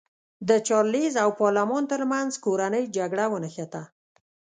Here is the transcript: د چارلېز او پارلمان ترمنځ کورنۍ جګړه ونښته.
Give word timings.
د 0.49 0.51
چارلېز 0.67 1.13
او 1.23 1.29
پارلمان 1.41 1.83
ترمنځ 1.91 2.31
کورنۍ 2.45 2.83
جګړه 2.97 3.25
ونښته. 3.31 3.81